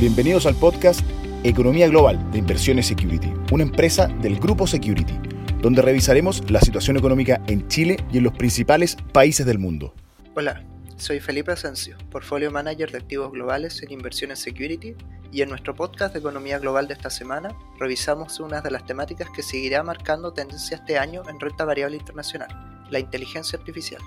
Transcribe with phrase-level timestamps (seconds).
[0.00, 1.02] Bienvenidos al podcast
[1.44, 5.12] Economía Global de Inversiones Security, una empresa del Grupo Security,
[5.60, 9.94] donde revisaremos la situación económica en Chile y en los principales países del mundo.
[10.34, 10.64] Hola,
[10.96, 14.96] soy Felipe Asensio, Portfolio Manager de Activos Globales en Inversiones Security,
[15.30, 19.28] y en nuestro podcast de Economía Global de esta semana revisamos una de las temáticas
[19.34, 24.00] que seguirá marcando tendencia este año en renta variable internacional, la inteligencia artificial.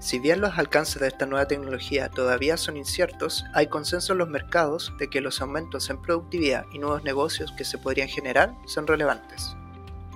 [0.00, 4.30] Si bien los alcances de esta nueva tecnología todavía son inciertos, hay consenso en los
[4.30, 8.86] mercados de que los aumentos en productividad y nuevos negocios que se podrían generar son
[8.86, 9.54] relevantes.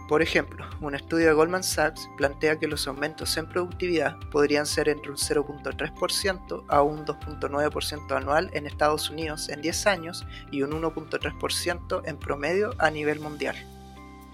[0.09, 4.88] Por ejemplo, un estudio de Goldman Sachs plantea que los aumentos en productividad podrían ser
[4.88, 10.70] entre un 0.3% a un 2.9% anual en Estados Unidos en 10 años y un
[10.73, 13.73] 1.3% en promedio a nivel mundial.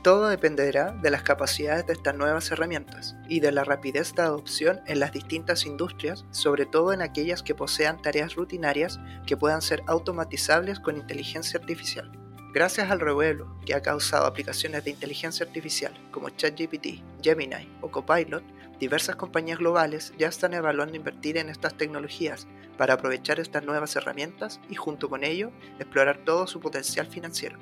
[0.03, 4.81] Todo dependerá de las capacidades de estas nuevas herramientas y de la rapidez de adopción
[4.87, 9.83] en las distintas industrias, sobre todo en aquellas que posean tareas rutinarias que puedan ser
[9.87, 12.11] automatizables con inteligencia artificial.
[12.55, 18.42] Gracias al revuelo que ha causado aplicaciones de inteligencia artificial como ChatGPT, Gemini o Copilot,
[18.79, 22.48] diversas compañías globales ya están evaluando invertir en estas tecnologías
[22.79, 27.59] para aprovechar estas nuevas herramientas y junto con ello explorar todo su potencial financiero.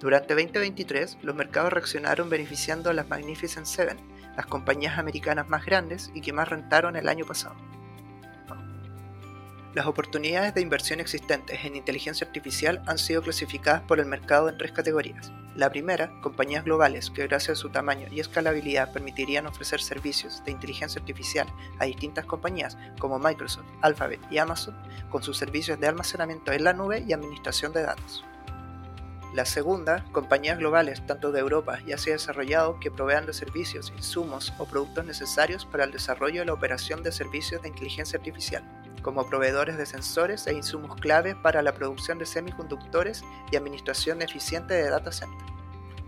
[0.00, 3.98] Durante 2023, los mercados reaccionaron beneficiando a las Magnificent Seven,
[4.34, 7.54] las compañías americanas más grandes y que más rentaron el año pasado.
[9.74, 14.56] Las oportunidades de inversión existentes en inteligencia artificial han sido clasificadas por el mercado en
[14.56, 15.30] tres categorías.
[15.54, 20.52] La primera, compañías globales que gracias a su tamaño y escalabilidad permitirían ofrecer servicios de
[20.52, 21.46] inteligencia artificial
[21.78, 24.74] a distintas compañías como Microsoft, Alphabet y Amazon,
[25.10, 28.24] con sus servicios de almacenamiento en la nube y administración de datos.
[29.32, 34.52] La segunda, compañías globales, tanto de Europa y Asia desarrollado, que provean de servicios, insumos
[34.58, 38.64] o productos necesarios para el desarrollo y la operación de servicios de inteligencia artificial,
[39.02, 44.74] como proveedores de sensores e insumos clave para la producción de semiconductores y administración eficiente
[44.74, 45.52] de data centers.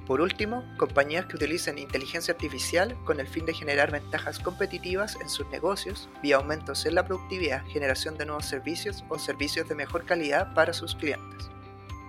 [0.04, 5.28] Por último, compañías que utilicen inteligencia artificial con el fin de generar ventajas competitivas en
[5.28, 10.04] sus negocios vía aumentos en la productividad, generación de nuevos servicios o servicios de mejor
[10.04, 11.51] calidad para sus clientes.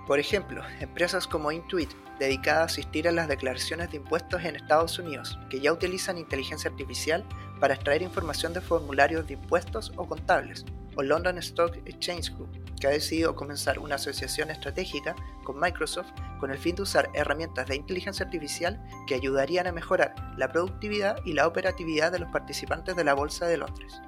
[0.08, 5.00] Por ejemplo, empresas como Intuit, dedicada a asistir a las declaraciones de impuestos en Estados
[5.00, 7.26] Unidos, que ya utilizan inteligencia artificial
[7.60, 10.66] para extraer información de formularios de impuestos o contables,
[10.96, 12.50] o London Stock Exchange Group,
[12.80, 17.68] que ha decidido comenzar una asociación estratégica con Microsoft con el fin de usar herramientas
[17.68, 22.96] de inteligencia artificial que ayudarían a mejorar la productividad y la operatividad de los participantes
[22.96, 24.02] de la Bolsa de Londres.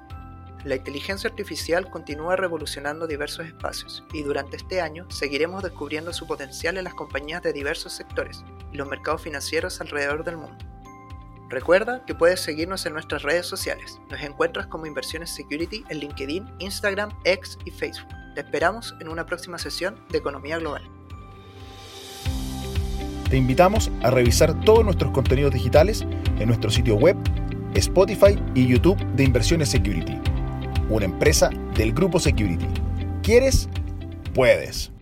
[0.66, 6.76] La inteligencia artificial continúa revolucionando diversos espacios y durante este año seguiremos descubriendo su potencial
[6.76, 10.58] en las compañías de diversos sectores y los mercados financieros alrededor del mundo.
[11.48, 14.00] Recuerda que puedes seguirnos en nuestras redes sociales.
[14.10, 18.08] Nos encuentras como Inversiones Security en LinkedIn, Instagram, X y Facebook.
[18.34, 20.82] Te esperamos en una próxima sesión de Economía Global.
[23.30, 26.04] Te invitamos a revisar todos nuestros contenidos digitales
[26.40, 27.16] en nuestro sitio web,
[27.74, 30.20] Spotify y YouTube de Inversiones Security
[30.88, 32.66] una empresa del grupo Security.
[33.22, 33.68] ¿Quieres?
[34.34, 34.92] Puedes.